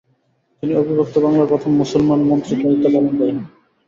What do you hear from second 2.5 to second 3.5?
দায়িত্ব পালন করেন।